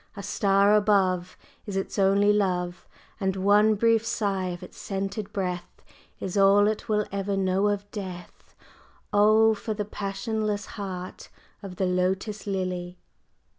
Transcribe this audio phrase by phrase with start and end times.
[0.17, 2.87] A star above Is its only love,
[3.19, 5.83] And one brief sigh of its scented breath
[6.19, 8.55] Is all it will ever know of Death!
[9.13, 11.29] Oh, for the passionless heart
[11.61, 12.97] of the Lotus Lily!"